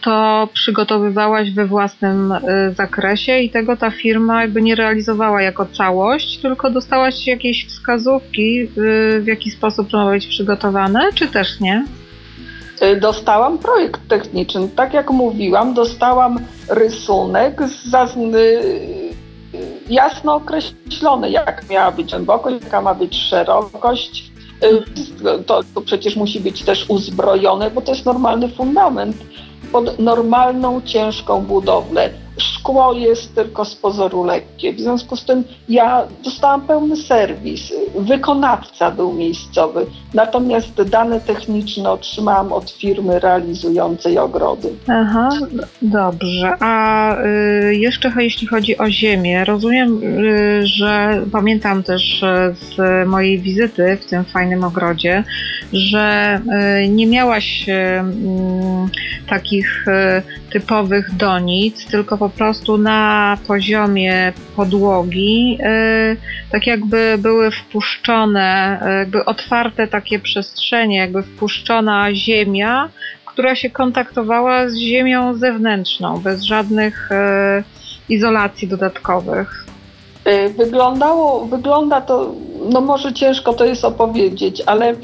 to 0.04 0.48
przygotowywałaś 0.52 1.50
we 1.50 1.66
własnym 1.66 2.32
y, 2.32 2.40
zakresie 2.74 3.38
i 3.38 3.50
tego 3.50 3.76
ta 3.76 3.90
firma 3.90 4.42
jakby 4.42 4.62
nie 4.62 4.74
realizowała 4.74 5.42
jako 5.42 5.66
całość, 5.66 6.38
tylko 6.38 6.70
dostałaś 6.70 7.26
jakieś 7.26 7.66
wskazówki, 7.66 8.68
w 9.20 9.26
jaki 9.26 9.50
sposób 9.50 9.90
to 9.90 10.04
ma 10.04 10.10
być 10.10 10.26
przygotowane, 10.26 11.12
czy 11.14 11.28
też 11.28 11.60
nie? 11.60 11.84
Dostałam 13.00 13.58
projekt 13.58 14.00
techniczny. 14.08 14.68
Tak 14.76 14.94
jak 14.94 15.10
mówiłam, 15.10 15.74
dostałam 15.74 16.38
rysunek 16.68 17.60
jasno 19.88 20.34
określony, 20.34 21.30
jak 21.30 21.68
miała 21.70 21.92
być 21.92 22.10
głębokość, 22.10 22.64
jaka 22.64 22.82
ma 22.82 22.94
być 22.94 23.16
szerokość. 23.16 24.32
To, 25.46 25.60
to 25.74 25.80
przecież 25.80 26.16
musi 26.16 26.40
być 26.40 26.62
też 26.62 26.84
uzbrojone, 26.88 27.70
bo 27.70 27.80
to 27.80 27.92
jest 27.92 28.06
normalny 28.06 28.48
fundament 28.48 29.16
pod 29.72 29.98
normalną, 29.98 30.80
ciężką 30.82 31.40
budowlę. 31.40 32.10
Szkło 32.38 32.92
jest 32.92 33.34
tylko 33.34 33.64
z 33.64 33.74
pozoru 33.74 34.24
lekkie. 34.24 34.72
W 34.72 34.80
związku 34.80 35.16
z 35.16 35.24
tym 35.24 35.44
ja 35.68 36.06
dostałam 36.24 36.60
pełny 36.60 36.96
serwis. 36.96 37.72
Wykonawca 37.98 38.90
był 38.90 39.12
miejscowy. 39.12 39.86
Natomiast 40.14 40.82
dane 40.82 41.20
techniczne 41.20 41.90
otrzymałam 41.90 42.52
od 42.52 42.70
firmy 42.70 43.18
realizującej 43.18 44.18
ogrody. 44.18 44.68
Aha, 44.88 45.28
dobrze. 45.82 46.52
A 46.60 47.14
y, 47.24 47.74
jeszcze 47.74 48.12
jeśli 48.18 48.46
chodzi 48.46 48.78
o 48.78 48.90
ziemię, 48.90 49.44
rozumiem, 49.44 50.02
y, 50.02 50.66
że 50.66 51.22
pamiętam 51.32 51.82
też 51.82 52.22
y, 52.22 52.54
z 52.54 53.08
mojej 53.08 53.38
wizyty 53.38 53.98
w 54.00 54.06
tym 54.06 54.24
fajnym 54.24 54.64
ogrodzie, 54.64 55.24
że 55.72 56.40
y, 56.84 56.88
nie 56.88 57.06
miałaś 57.06 57.68
y, 57.68 57.74
takich 59.28 59.88
y, 59.88 60.22
typowych 60.52 61.16
donic, 61.16 61.86
tylko 61.86 62.18
po 62.18 62.28
prostu 62.28 62.78
na 62.78 63.38
poziomie 63.46 64.32
podłogi, 64.56 65.58
tak 66.52 66.66
jakby 66.66 67.16
były 67.18 67.50
wpuszczone, 67.50 68.80
jakby 68.98 69.24
otwarte 69.24 69.86
takie 69.86 70.18
przestrzenie, 70.18 70.96
jakby 70.96 71.22
wpuszczona 71.22 72.14
ziemia, 72.14 72.88
która 73.24 73.54
się 73.54 73.70
kontaktowała 73.70 74.68
z 74.68 74.76
ziemią 74.76 75.34
zewnętrzną, 75.34 76.18
bez 76.18 76.42
żadnych 76.42 77.08
izolacji 78.08 78.68
dodatkowych. 78.68 79.64
Wyglądało, 80.56 81.46
wygląda 81.46 82.00
to, 82.00 82.34
no 82.72 82.80
może 82.80 83.12
ciężko 83.12 83.52
to 83.52 83.64
jest 83.64 83.84
opowiedzieć, 83.84 84.62
ale 84.66 84.94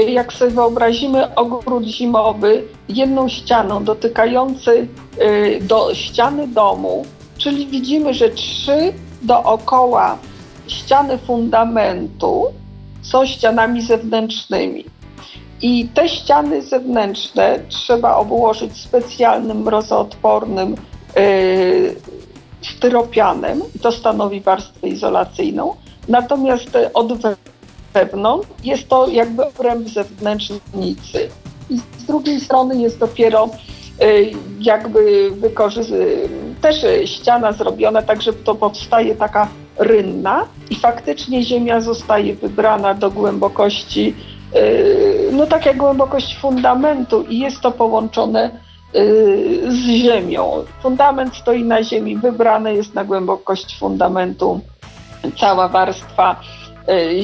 jak 0.00 0.32
sobie 0.32 0.50
wyobrazimy 0.50 1.34
ogród 1.34 1.84
zimowy 1.84 2.62
jedną 2.88 3.28
ścianą 3.28 3.84
dotykający 3.84 4.88
e, 5.18 5.60
do 5.60 5.94
ściany 5.94 6.48
domu, 6.48 7.06
czyli 7.38 7.66
widzimy, 7.66 8.14
że 8.14 8.30
trzy 8.30 8.92
dookoła 9.22 10.18
ściany 10.66 11.18
fundamentu 11.18 12.46
są 13.02 13.26
ścianami 13.26 13.82
zewnętrznymi. 13.82 14.84
I 15.62 15.88
te 15.94 16.08
ściany 16.08 16.62
zewnętrzne 16.62 17.58
trzeba 17.68 18.16
obłożyć 18.16 18.76
specjalnym 18.76 19.62
mrozoodpornym 19.62 20.74
yy, 21.16 21.96
styropianem, 22.62 23.62
to 23.82 23.92
stanowi 23.92 24.40
warstwę 24.40 24.88
izolacyjną. 24.88 25.76
Natomiast 26.08 26.78
od 26.94 27.12
wewnątrz, 27.12 27.51
jest 28.64 28.88
to 28.88 29.08
jakby 29.08 29.46
obręb 29.46 29.88
zewnętrznicy. 29.88 31.28
I 31.70 31.78
z 31.78 32.04
drugiej 32.06 32.40
strony 32.40 32.82
jest 32.82 32.98
dopiero 32.98 33.48
y, 34.02 34.30
jakby 34.60 35.30
też 36.60 36.86
ściana 37.04 37.52
zrobiona 37.52 38.02
tak, 38.02 38.22
że 38.22 38.32
to 38.32 38.54
powstaje 38.54 39.14
taka 39.14 39.48
rynna 39.78 40.46
i 40.70 40.74
faktycznie 40.74 41.42
ziemia 41.42 41.80
zostaje 41.80 42.34
wybrana 42.34 42.94
do 42.94 43.10
głębokości, 43.10 44.14
y, 44.56 45.30
no 45.32 45.46
tak 45.46 45.66
jak 45.66 45.76
głębokość 45.76 46.38
fundamentu 46.38 47.22
i 47.22 47.38
jest 47.38 47.60
to 47.60 47.70
połączone 47.70 48.50
y, 48.96 49.62
z 49.68 49.76
ziemią. 49.76 50.64
Fundament 50.82 51.36
stoi 51.36 51.64
na 51.64 51.82
ziemi, 51.82 52.16
wybrane 52.16 52.74
jest 52.74 52.94
na 52.94 53.04
głębokość 53.04 53.78
fundamentu 53.78 54.60
cała 55.40 55.68
warstwa 55.68 56.36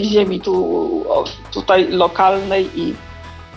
ziemi 0.03 0.41
tu, 0.41 1.05
tutaj 1.53 1.89
lokalnej 1.91 2.81
i, 2.81 2.95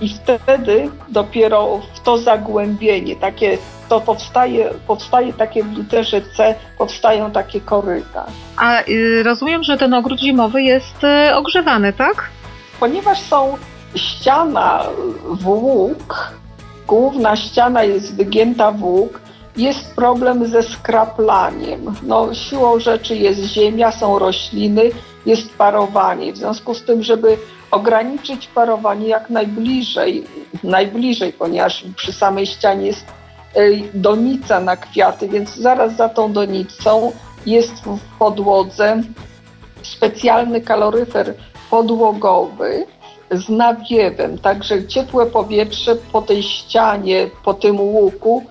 i 0.01 0.09
wtedy 0.09 0.89
dopiero 1.09 1.81
w 1.93 1.99
to 1.99 2.17
zagłębienie, 2.17 3.15
takie, 3.15 3.57
to 3.89 4.01
powstaje, 4.01 4.69
powstaje 4.87 5.33
takie 5.33 5.63
w 5.63 5.77
literze 5.77 6.21
C, 6.37 6.55
powstają 6.77 7.31
takie 7.31 7.61
koryta. 7.61 8.25
A 8.57 8.81
y, 8.87 9.23
rozumiem, 9.23 9.63
że 9.63 9.77
ten 9.77 9.93
ogród 9.93 10.19
zimowy 10.19 10.63
jest 10.63 11.03
y, 11.03 11.35
ogrzewany, 11.35 11.93
tak? 11.93 12.29
Ponieważ 12.79 13.19
są 13.21 13.57
ściana 13.95 14.83
w 15.25 15.47
łuk, 15.47 16.31
główna 16.87 17.35
ściana 17.35 17.83
jest 17.83 18.15
wygięta 18.15 18.71
w 18.71 18.83
łuk, 18.83 19.21
jest 19.57 19.95
problem 19.95 20.45
ze 20.45 20.63
skraplaniem. 20.63 21.95
No, 22.03 22.33
siłą 22.33 22.79
rzeczy 22.79 23.15
jest 23.15 23.39
ziemia, 23.39 23.91
są 23.91 24.19
rośliny, 24.19 24.91
jest 25.25 25.53
parowanie. 25.57 26.33
W 26.33 26.37
związku 26.37 26.73
z 26.73 26.83
tym, 26.83 27.03
żeby 27.03 27.37
ograniczyć 27.71 28.47
parowanie 28.47 29.07
jak 29.07 29.29
najbliżej, 29.29 30.23
najbliżej, 30.63 31.33
ponieważ 31.33 31.85
przy 31.95 32.13
samej 32.13 32.45
ścianie 32.45 32.87
jest 32.87 33.05
donica 33.93 34.59
na 34.59 34.77
kwiaty, 34.77 35.29
więc 35.29 35.55
zaraz 35.55 35.95
za 35.95 36.09
tą 36.09 36.33
donicą 36.33 37.11
jest 37.45 37.73
w 37.73 38.17
podłodze 38.19 39.03
specjalny 39.83 40.61
kaloryfer 40.61 41.33
podłogowy 41.69 42.85
z 43.31 43.49
nawiewem, 43.49 44.37
także 44.37 44.87
ciepłe 44.87 45.25
powietrze 45.25 45.95
po 45.95 46.21
tej 46.21 46.43
ścianie, 46.43 47.29
po 47.43 47.53
tym 47.53 47.79
łuku 47.79 48.43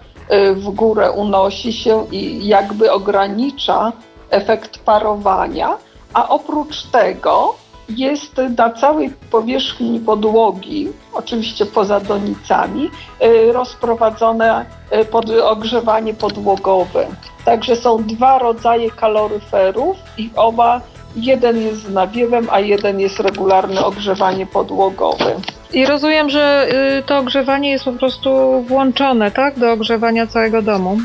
w 0.55 0.71
górę 0.71 1.11
unosi 1.11 1.73
się 1.73 2.07
i 2.13 2.47
jakby 2.47 2.93
ogranicza 2.93 3.93
efekt 4.31 4.79
parowania 4.79 5.77
a 6.15 6.29
oprócz 6.29 6.83
tego 6.83 7.55
jest 7.89 8.41
na 8.59 8.71
całej 8.71 9.11
powierzchni 9.31 10.01
podłogi, 10.01 10.89
oczywiście 11.13 11.67
poza 11.67 12.01
donicami, 12.01 12.91
y, 13.25 13.53
rozprowadzone 13.53 14.65
y, 14.93 15.05
pod 15.05 15.31
ogrzewanie 15.31 16.15
podłogowe. 16.15 17.07
Także 17.45 17.77
są 17.77 18.05
dwa 18.05 18.39
rodzaje 18.39 18.91
kaloryferów 18.91 19.97
i 20.19 20.31
oba 20.37 20.81
Jeden 21.17 21.63
jest 21.63 21.83
z 21.83 21.91
nawiewem, 21.91 22.47
a 22.51 22.61
jeden 22.61 23.01
jest 23.01 23.21
regularne 23.21 23.85
ogrzewanie 23.85 24.47
podłogowe. 24.47 25.35
I 25.73 25.87
rozumiem, 25.87 26.31
że 26.31 26.69
y, 26.99 27.03
to 27.03 27.19
ogrzewanie 27.19 27.71
jest 27.71 27.85
po 27.85 27.93
prostu 27.93 28.31
włączone, 28.69 29.31
tak? 29.31 29.59
Do 29.59 29.73
ogrzewania 29.73 30.27
całego 30.27 30.63
domu. 30.63 30.99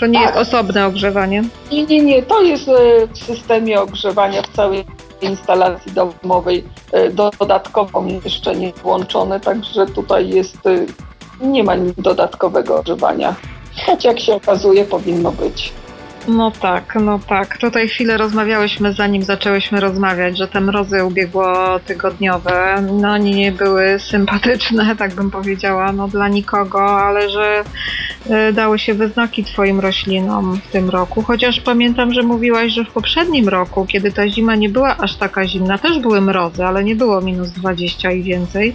To 0.00 0.06
nie 0.06 0.18
Tak. 0.18 0.22
jest 0.36 0.36
osobne 0.48 0.86
ogrzewanie. 0.86 1.42
Nie, 1.72 1.84
nie, 1.84 2.00
nie, 2.02 2.22
to 2.22 2.42
jest 2.42 2.68
e, 2.68 2.72
w 3.12 3.18
systemie 3.18 3.80
ogrzewania 3.80 4.42
w 4.42 4.48
całej 4.48 4.84
instalacji 5.22 5.92
domowej 5.92 6.64
e, 6.92 7.10
dodatkowo 7.10 7.98
umieszczenie 7.98 8.72
włączone, 8.82 9.40
także 9.40 9.86
tutaj 9.86 10.28
jest, 10.28 10.58
nie 11.40 11.64
ma 11.64 11.74
nic 11.74 11.94
dodatkowego 11.98 12.76
ogrzewania. 12.76 13.34
Choć 13.86 14.04
jak 14.04 14.20
się 14.20 14.34
okazuje 14.34 14.84
powinno 14.84 15.32
być. 15.32 15.72
No 16.28 16.50
tak, 16.50 16.94
no 17.00 17.18
tak. 17.18 17.58
Tutaj 17.58 17.88
chwilę 17.88 18.16
rozmawiałyśmy, 18.16 18.92
zanim 18.92 19.22
zaczęłyśmy 19.22 19.80
rozmawiać, 19.80 20.38
że 20.38 20.48
te 20.48 20.60
mrozy 20.60 21.04
ubiegłotygodniowe, 21.04 22.82
no 22.92 23.18
nie 23.18 23.52
były 23.52 23.98
sympatyczne, 23.98 24.96
tak 24.98 25.14
bym 25.14 25.30
powiedziała, 25.30 25.92
no 25.92 26.08
dla 26.08 26.28
nikogo, 26.28 26.98
ale 27.00 27.30
że 27.30 27.64
y, 28.48 28.52
dały 28.52 28.78
się 28.78 28.94
we 28.94 29.08
znaki 29.08 29.44
twoim 29.44 29.80
roślinom 29.80 30.60
w 30.68 30.72
tym 30.72 30.90
roku. 30.90 31.22
Chociaż 31.22 31.60
pamiętam, 31.60 32.12
że 32.12 32.22
mówiłaś, 32.22 32.72
że 32.72 32.84
w 32.84 32.90
poprzednim 32.90 33.48
roku, 33.48 33.86
kiedy 33.86 34.12
ta 34.12 34.28
zima 34.28 34.54
nie 34.54 34.68
była 34.68 34.96
aż 34.96 35.16
taka 35.16 35.46
zimna, 35.46 35.78
też 35.78 35.98
były 35.98 36.20
mrozy, 36.20 36.64
ale 36.64 36.84
nie 36.84 36.96
było 36.96 37.20
minus 37.20 37.50
20 37.50 38.12
i 38.12 38.22
więcej, 38.22 38.74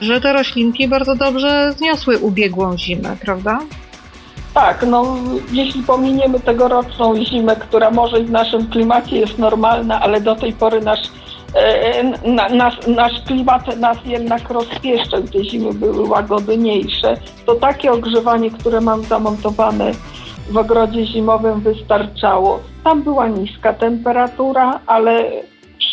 że 0.00 0.20
te 0.20 0.32
roślinki 0.32 0.88
bardzo 0.88 1.14
dobrze 1.14 1.72
zniosły 1.72 2.18
ubiegłą 2.18 2.78
zimę, 2.78 3.16
prawda? 3.20 3.60
Tak, 4.56 4.86
no 4.86 5.16
jeśli 5.52 5.82
pominiemy 5.82 6.40
tegoroczną 6.40 7.24
zimę, 7.24 7.56
która 7.56 7.90
może 7.90 8.20
w 8.20 8.30
naszym 8.30 8.66
klimacie 8.66 9.18
jest 9.18 9.38
normalna, 9.38 10.00
ale 10.00 10.20
do 10.20 10.36
tej 10.36 10.52
pory 10.52 10.80
nasz, 10.80 11.00
e, 11.54 12.02
na, 12.28 12.48
nasz, 12.48 12.86
nasz 12.86 13.12
klimat 13.26 13.76
nas 13.80 13.98
jednak 14.04 14.50
rozpieszczał 14.50 15.22
i 15.22 15.28
te 15.28 15.44
zimy 15.44 15.74
były 15.74 16.08
łagodniejsze, 16.08 17.16
to 17.46 17.54
takie 17.54 17.92
ogrzewanie, 17.92 18.50
które 18.50 18.80
mam 18.80 19.02
zamontowane 19.02 19.92
w 20.50 20.56
ogrodzie 20.56 21.06
zimowym 21.06 21.60
wystarczało. 21.60 22.60
Tam 22.84 23.02
była 23.02 23.28
niska 23.28 23.72
temperatura, 23.72 24.80
ale 24.86 25.30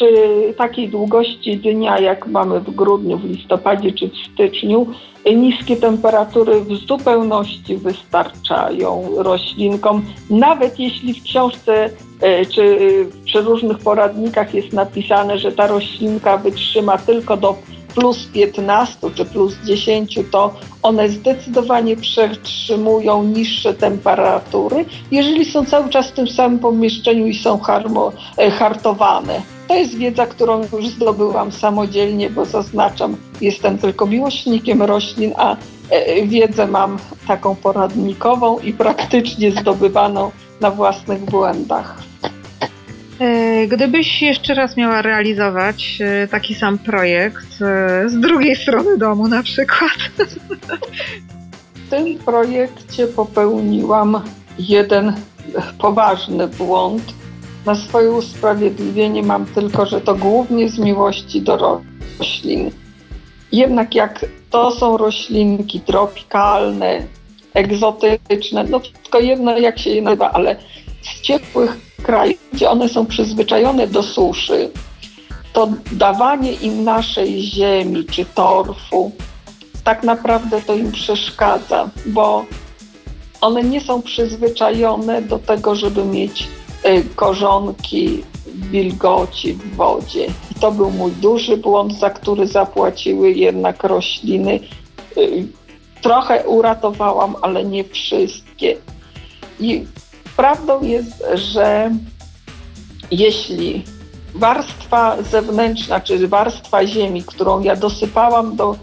przy 0.04 0.54
takiej 0.54 0.90
długości 0.90 1.58
dnia, 1.58 2.00
jak 2.00 2.28
mamy 2.28 2.60
w 2.60 2.76
grudniu, 2.76 3.18
w 3.18 3.24
listopadzie 3.24 3.92
czy 3.92 4.10
w 4.10 4.18
styczniu, 4.34 4.88
niskie 5.36 5.76
temperatury 5.76 6.60
w 6.60 6.76
zupełności 6.76 7.78
wystarczają 7.78 9.10
roślinkom. 9.18 10.06
Nawet 10.30 10.80
jeśli 10.80 11.14
w 11.14 11.24
książce 11.24 11.90
e, 12.22 12.46
czy 12.46 12.78
w 13.06 13.24
przeróżnych 13.24 13.78
poradnikach 13.78 14.54
jest 14.54 14.74
napisane, 14.74 15.38
że 15.38 15.52
ta 15.52 15.68
roślinka 15.68 16.38
wytrzyma 16.38 16.98
tylko 16.98 17.38
do 17.38 17.56
plus 17.96 18.26
15 18.34 19.10
czy 19.16 19.26
plus 19.26 19.54
10, 19.66 20.20
to 20.32 20.54
one 20.84 21.10
zdecydowanie 21.10 21.96
przetrzymują 21.98 23.24
niższe 23.24 23.74
temperatury, 23.74 24.86
jeżeli 25.12 25.46
są 25.46 25.66
cały 25.66 25.90
czas 25.90 26.08
w 26.08 26.12
tym 26.12 26.28
samym 26.28 26.60
pomieszczeniu 26.60 27.28
i 27.28 27.36
są 27.36 27.60
harmo, 27.60 28.12
e, 28.38 28.52
hartowane. 28.52 29.42
To 29.68 29.76
jest 29.76 29.98
wiedza, 29.98 30.26
którą 30.26 30.62
już 30.74 30.88
zdobyłam 30.88 31.52
samodzielnie, 31.52 32.30
bo 32.30 32.46
zaznaczam, 32.46 33.18
jestem 33.42 33.78
tylko 33.78 34.06
miłośnikiem 34.06 34.82
roślin, 34.82 35.34
a 35.38 35.56
e, 35.90 36.28
wiedzę 36.28 36.68
mam 36.68 36.98
taką 37.28 37.56
poradnikową 37.56 38.60
i 38.60 38.74
praktycznie 38.74 39.52
zdobywaną 39.52 40.32
na 40.62 40.72
własnych 40.72 41.26
błędach. 41.26 42.13
E, 43.24 43.68
Gdybyś 43.68 44.22
jeszcze 44.22 44.54
raz 44.54 44.78
miała 44.78 45.02
realizować 45.02 46.00
e, 46.02 46.28
taki 46.28 46.56
sam 46.56 46.78
projekt 46.78 47.62
e, 47.62 48.10
z 48.10 48.20
drugiej 48.20 48.56
strony 48.56 48.98
domu 48.98 49.28
na 49.28 49.44
przykład, 49.44 49.92
W 51.76 51.90
tym 51.90 52.18
projekcie 52.18 53.08
popełniłam 53.08 54.22
jeden 54.60 55.14
poważny 55.80 56.48
błąd. 56.48 57.04
Na 57.66 57.76
swoje 57.76 58.12
usprawiedliwienie 58.12 59.24
mam 59.24 59.46
tylko, 59.46 59.86
że 59.86 60.02
to 60.02 60.16
głównie 60.16 60.70
z 60.70 60.80
miłości 60.80 61.42
do 61.42 61.82
roślin. 62.20 62.72
Jednak 63.52 63.96
jak 63.96 64.26
to 64.50 64.72
są 64.72 64.98
roślinki 64.98 65.80
tropikalne, 65.80 67.02
egzotyczne, 67.54 68.64
no 68.64 68.80
tylko 68.80 69.20
jedno 69.20 69.58
jak 69.58 69.80
się 69.80 69.90
je 69.90 70.02
nazywa, 70.02 70.32
ale 70.32 70.56
z 71.02 71.22
ciepłych 71.22 71.93
krajów, 72.04 72.38
gdzie 72.54 72.70
one 72.70 72.90
są 72.90 73.06
przyzwyczajone 73.06 73.88
do 73.88 74.04
suszy, 74.04 74.70
to 75.54 75.70
dawanie 75.92 76.54
im 76.54 76.84
naszej 76.84 77.42
ziemi 77.42 78.06
czy 78.06 78.26
torfu 78.26 79.12
tak 79.84 80.04
naprawdę 80.04 80.62
to 80.62 80.76
im 80.76 80.92
przeszkadza, 80.92 81.90
bo 82.06 82.46
one 83.42 83.64
nie 83.64 83.82
są 83.82 84.02
przyzwyczajone 84.02 85.22
do 85.22 85.40
tego, 85.40 85.76
żeby 85.76 86.06
mieć 86.06 86.48
y, 86.86 87.04
korzonki 87.16 88.24
wilgoci 88.46 89.54
w 89.54 89.76
wodzie. 89.76 90.26
I 90.26 90.56
to 90.60 90.72
był 90.72 90.92
mój 90.92 91.12
duży 91.12 91.58
błąd, 91.58 92.00
za 92.00 92.10
który 92.10 92.48
zapłaciły 92.48 93.32
jednak 93.32 93.84
rośliny. 93.84 94.60
Y, 95.18 95.48
Trochę 96.02 96.48
uratowałam, 96.48 97.36
ale 97.42 97.66
nie 97.66 97.84
wszystkie. 97.84 98.78
I 99.60 99.86
prawdą 100.36 100.84
jest, 100.84 101.24
że 101.34 101.92
jeśli 103.12 103.84
warstwa 104.36 105.22
zewnętrzna, 105.22 106.00
czy 106.00 106.28
warstwa 106.28 106.88
ziemi, 106.88 107.24
którą 107.24 107.62
ja 107.62 107.76
dosypałam 107.76 108.56
do 108.56 108.76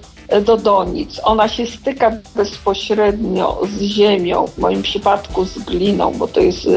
do 0.47 0.57
donic. 0.57 1.21
Ona 1.25 1.49
się 1.49 1.67
styka 1.67 2.13
bezpośrednio 2.37 3.61
z 3.73 3.83
ziemią, 3.83 4.47
w 4.47 4.59
moim 4.59 4.83
przypadku 4.83 5.45
z 5.45 5.59
gliną, 5.59 6.13
bo 6.19 6.29
to 6.29 6.41
jest 6.41 6.69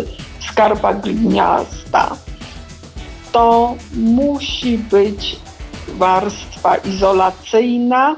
skarba 0.50 0.94
gliniasta. 0.94 2.16
To 3.32 3.76
musi 3.96 4.78
być 4.78 5.36
warstwa 5.88 6.76
izolacyjna 6.76 8.16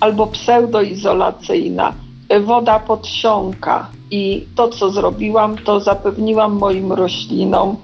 albo 0.00 0.26
pseudoizolacyjna. 0.26 1.94
Woda 2.40 2.78
podsiąka 2.78 3.86
i 4.10 4.46
to, 4.56 4.68
co 4.68 4.90
zrobiłam, 4.90 5.58
to 5.58 5.80
zapewniłam 5.80 6.52
moim 6.52 6.92
roślinom 6.92 7.76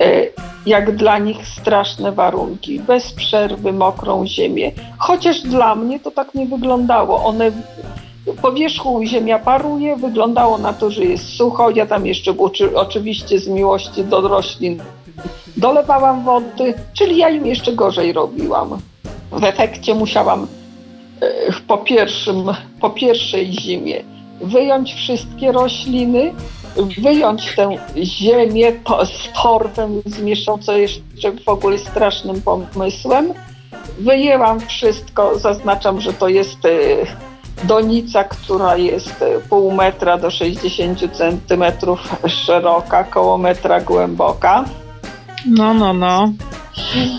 y, 0.00 0.32
jak 0.66 0.96
dla 0.96 1.18
nich 1.18 1.46
straszne 1.46 2.12
warunki, 2.12 2.80
bez 2.80 3.12
przerwy 3.12 3.72
mokrą 3.72 4.26
ziemię. 4.26 4.72
Chociaż 4.98 5.40
dla 5.40 5.74
mnie 5.74 6.00
to 6.00 6.10
tak 6.10 6.34
nie 6.34 6.46
wyglądało. 6.46 7.24
One 7.24 7.52
po 8.42 8.52
wierzchu 8.52 9.00
ziemia 9.04 9.38
paruje, 9.38 9.96
wyglądało 9.96 10.58
na 10.58 10.72
to, 10.72 10.90
że 10.90 11.04
jest 11.04 11.28
sucho. 11.28 11.70
Ja 11.70 11.86
tam 11.86 12.06
jeszcze 12.06 12.38
oczy, 12.38 12.76
oczywiście 12.78 13.38
z 13.38 13.48
miłości 13.48 14.04
do 14.04 14.20
roślin 14.20 14.80
dolewałam 15.56 16.24
wody, 16.24 16.74
czyli 16.92 17.16
ja 17.16 17.30
im 17.30 17.46
jeszcze 17.46 17.72
gorzej 17.72 18.12
robiłam. 18.12 18.78
W 19.32 19.44
efekcie 19.44 19.94
musiałam 19.94 20.42
e, 20.42 20.46
po, 21.66 21.78
pierwszym, 21.78 22.52
po 22.80 22.90
pierwszej 22.90 23.52
zimie 23.52 24.04
wyjąć 24.40 24.94
wszystkie 24.94 25.52
rośliny, 25.52 26.32
wyjąć 27.02 27.54
tę 27.56 27.76
ziemię 27.96 28.72
to, 28.72 29.06
z 29.06 29.42
torfem 29.42 30.02
zmieszczą, 30.06 30.58
co 30.58 30.72
jeszcze 30.72 31.32
w 31.44 31.48
ogóle 31.48 31.78
strasznym 31.78 32.42
pomysłem. 32.42 33.32
Wyjęłam 33.98 34.60
wszystko, 34.60 35.38
zaznaczam, 35.38 36.00
że 36.00 36.12
to 36.12 36.28
jest 36.28 36.64
y, 36.64 36.96
donica, 37.64 38.24
która 38.24 38.76
jest 38.76 39.22
y, 39.22 39.48
pół 39.48 39.72
metra 39.72 40.18
do 40.18 40.30
60 40.30 41.16
centymetrów 41.16 42.00
szeroka, 42.46 43.04
koło 43.04 43.38
metra 43.38 43.80
głęboka. 43.80 44.64
no, 45.46 45.74
no, 45.74 45.92
no. 45.92 46.32
I 46.96 47.08
z 47.08 47.16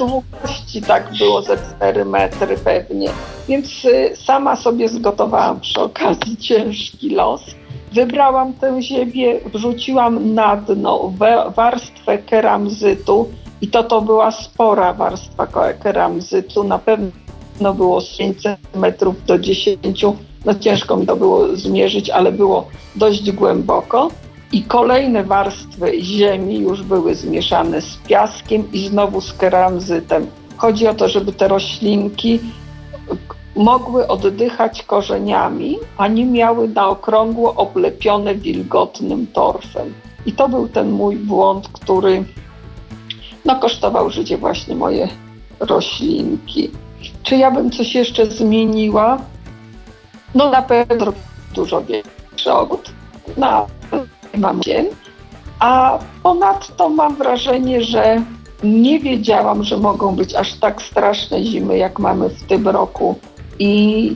długości 0.78 0.82
tak 0.82 1.18
było 1.20 1.42
ze 1.42 1.58
4 1.78 2.06
metry 2.06 2.58
pewnie. 2.58 3.10
Więc 3.48 3.86
y, 3.86 4.16
sama 4.16 4.56
sobie 4.56 4.90
zgotowałam 4.90 5.60
przy 5.60 5.82
okazji 5.82 6.38
ciężki 6.48 7.10
los. 7.10 7.42
Wybrałam 7.92 8.54
tę 8.54 8.82
ziemię, 8.82 9.40
wrzuciłam 9.54 10.34
na 10.34 10.58
dno 10.58 11.14
warstwę 11.56 12.18
keramzytu 12.18 13.30
i 13.62 13.68
to 13.68 13.84
to 13.84 14.02
była 14.02 14.32
spora 14.32 14.94
warstwa 14.94 15.48
keramzytu, 15.84 16.64
na 16.64 16.80
pewno 16.80 17.74
było 17.74 18.02
z 18.02 18.18
5 18.18 18.38
metrów 18.76 19.26
do 19.26 19.40
10, 19.40 20.06
no 20.46 20.56
ciężko 20.56 20.98
mi 20.98 21.06
to 21.06 21.16
było 21.16 21.56
zmierzyć, 21.56 22.10
ale 22.10 22.32
było 22.32 22.68
dość 22.96 23.32
głęboko. 23.32 24.10
I 24.52 24.64
kolejne 24.64 25.24
warstwy 25.24 26.02
ziemi 26.02 26.60
już 26.60 26.84
były 26.84 27.16
zmieszane 27.16 27.82
z 27.82 27.98
piaskiem 27.98 28.72
i 28.72 28.88
znowu 28.88 29.22
z 29.22 29.34
keramzytem. 29.34 30.28
Chodzi 30.58 30.88
o 30.88 30.94
to, 30.94 31.10
żeby 31.10 31.34
te 31.34 31.48
roślinki 31.48 32.40
mogły 33.56 34.08
oddychać 34.08 34.84
korzeniami, 34.84 35.78
a 35.98 36.08
nie 36.08 36.26
miały 36.26 36.68
na 36.68 36.88
okrągło 36.88 37.56
oblepione 37.56 38.36
wilgotnym 38.36 39.28
torfem. 39.28 39.94
I 40.26 40.34
to 40.34 40.50
był 40.50 40.68
ten 40.68 40.92
mój 40.92 41.16
błąd, 41.16 41.68
który 41.68 42.24
no 43.46 43.60
kosztował 43.60 44.10
życie 44.10 44.38
właśnie 44.38 44.76
moje 44.76 45.08
roślinki. 45.60 46.72
Czy 47.24 47.36
ja 47.36 47.52
bym 47.52 47.72
coś 47.72 47.96
jeszcze 47.96 48.26
zmieniła? 48.26 49.18
No 50.36 50.50
na 50.50 50.62
pewno 50.62 51.14
dużo 51.56 51.82
większy 51.82 52.54
ogród, 52.54 52.92
na 53.38 53.66
mam 54.38 54.62
dzień, 54.62 54.86
a 55.60 56.00
ponadto 56.24 56.90
mam 56.90 57.16
wrażenie, 57.16 57.84
że 57.84 58.22
nie 58.64 59.00
wiedziałam, 59.00 59.64
że 59.64 59.78
mogą 59.78 60.16
być 60.16 60.36
aż 60.36 60.54
tak 60.54 60.82
straszne 60.82 61.44
zimy, 61.44 61.78
jak 61.78 62.00
mamy 62.00 62.30
w 62.30 62.44
tym 62.44 62.68
roku. 62.68 63.16
I, 63.60 64.16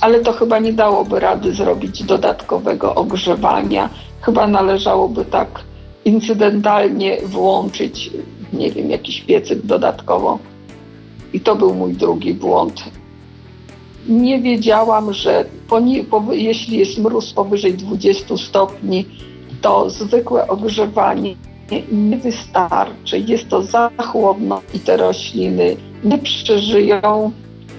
ale 0.00 0.20
to 0.20 0.32
chyba 0.32 0.58
nie 0.58 0.72
dałoby 0.72 1.20
rady 1.20 1.54
zrobić 1.54 2.02
dodatkowego 2.02 2.94
ogrzewania. 2.94 3.90
Chyba 4.20 4.46
należałoby 4.46 5.24
tak 5.24 5.48
incydentalnie 6.04 7.16
włączyć, 7.24 8.10
nie 8.52 8.70
wiem, 8.70 8.90
jakiś 8.90 9.20
piecyk 9.20 9.66
dodatkowo. 9.66 10.38
I 11.32 11.40
to 11.40 11.56
był 11.56 11.74
mój 11.74 11.92
drugi 11.92 12.34
błąd. 12.34 12.84
Nie 14.08 14.40
wiedziałam, 14.40 15.12
że 15.12 15.44
poni- 15.68 16.04
po, 16.04 16.24
jeśli 16.32 16.78
jest 16.78 16.98
mróz 16.98 17.32
powyżej 17.32 17.74
20 17.74 18.36
stopni, 18.36 19.04
to 19.60 19.90
zwykłe 19.90 20.48
ogrzewanie 20.48 21.34
nie 21.92 22.16
wystarczy. 22.16 23.18
Jest 23.18 23.48
to 23.48 23.62
za 23.62 23.90
chłodno 23.98 24.62
i 24.74 24.80
te 24.80 24.96
rośliny 24.96 25.76
nie 26.04 26.18
przeżyją 26.18 27.32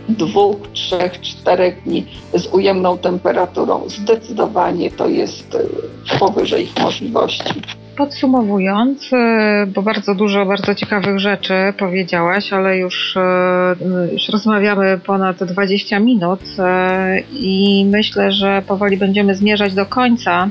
dwóch, 0.09 0.57
trzech, 0.73 1.21
czterech 1.21 1.83
dni 1.83 2.05
z 2.33 2.47
ujemną 2.47 2.97
temperaturą. 2.97 3.89
Zdecydowanie 3.89 4.91
to 4.91 5.07
jest 5.07 5.55
e, 5.55 6.17
powyżej 6.19 6.63
ich 6.63 6.79
możliwości. 6.83 7.61
Podsumowując, 7.97 9.13
e, 9.13 9.65
bo 9.75 9.81
bardzo 9.81 10.15
dużo 10.15 10.45
bardzo 10.45 10.75
ciekawych 10.75 11.19
rzeczy 11.19 11.53
powiedziałaś, 11.79 12.53
ale 12.53 12.77
już, 12.77 13.17
e, 13.17 13.75
już 14.13 14.29
rozmawiamy 14.29 14.99
ponad 15.05 15.43
20 15.43 15.99
minut 15.99 16.39
e, 16.59 17.19
i 17.31 17.85
myślę, 17.91 18.31
że 18.31 18.61
powoli 18.67 18.97
będziemy 18.97 19.35
zmierzać 19.35 19.73
do 19.73 19.85
końca. 19.85 20.49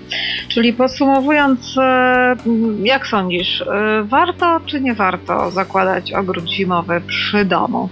Czyli 0.49 0.73
podsumowując, 0.73 1.77
jak 2.83 3.07
sądzisz, 3.07 3.65
warto 4.03 4.61
czy 4.67 4.81
nie 4.81 4.95
warto 4.95 5.51
zakładać 5.51 6.13
ogród 6.13 6.49
zimowy 6.49 7.01
przy 7.07 7.45
domu? 7.45 7.89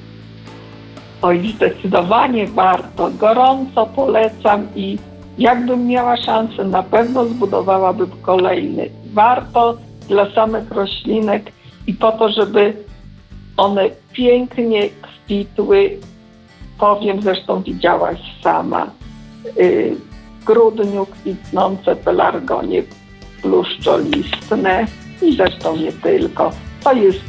Oj, 1.22 1.52
zdecydowanie 1.56 2.46
warto. 2.46 3.10
Gorąco 3.10 3.86
polecam 3.86 4.66
i 4.76 4.98
jakbym 5.38 5.86
miała 5.86 6.16
szansę, 6.16 6.64
na 6.64 6.82
pewno 6.82 7.24
zbudowałabym 7.24 8.10
kolejny. 8.22 9.03
Warto 9.14 9.76
dla 10.08 10.34
samych 10.34 10.70
roślinek 10.70 11.52
i 11.86 11.94
po 11.94 12.12
to, 12.12 12.28
żeby 12.28 12.76
one 13.56 13.90
pięknie 14.12 14.88
kwitły. 14.88 15.98
Powiem, 16.78 17.22
zresztą 17.22 17.62
widziałaś 17.62 18.18
sama, 18.42 18.90
y, 19.58 19.96
w 20.40 20.44
grudniu 20.44 21.06
kwitnące 21.06 21.96
pelargonie 21.96 22.82
pluszczolistne 23.42 24.86
i 25.22 25.36
zresztą 25.36 25.76
nie 25.76 25.92
tylko. 25.92 26.50
To 26.84 26.92
jest 26.92 27.20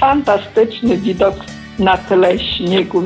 fantastyczny 0.00 0.96
widok 0.96 1.34
na 1.78 1.96
tle 1.98 2.38
śniegu 2.38 3.02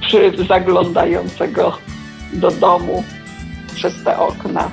przy 0.00 0.32
zaglądającego 0.48 1.78
do 2.32 2.50
domu 2.50 3.04
przez 3.74 4.04
te 4.04 4.18
okna. 4.18 4.70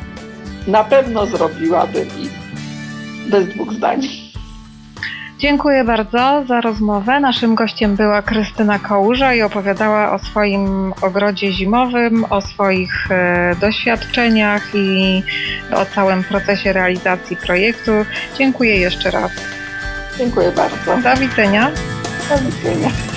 Na 0.67 0.83
pewno 0.83 1.25
zrobiłabym 1.25 2.07
i 2.07 2.38
bez 3.29 3.47
dwóch 3.47 3.73
zdań. 3.73 4.01
Dziękuję 5.39 5.83
bardzo 5.83 6.43
za 6.47 6.61
rozmowę. 6.61 7.19
Naszym 7.19 7.55
gościem 7.55 7.95
była 7.95 8.21
Krystyna 8.21 8.79
Kołurza 8.79 9.33
i 9.33 9.41
opowiadała 9.41 10.11
o 10.11 10.19
swoim 10.19 10.93
ogrodzie 11.01 11.51
zimowym, 11.51 12.25
o 12.29 12.41
swoich 12.41 13.11
e, 13.11 13.55
doświadczeniach 13.61 14.67
i 14.73 15.23
o 15.75 15.85
całym 15.85 16.23
procesie 16.23 16.73
realizacji 16.73 17.37
projektu. 17.37 17.91
Dziękuję 18.37 18.77
jeszcze 18.77 19.11
raz. 19.11 19.31
Dziękuję 20.17 20.51
bardzo. 20.51 20.97
Do 21.09 21.21
widzenia. 21.21 21.71
Do 22.29 22.37
widzenia. 22.37 23.08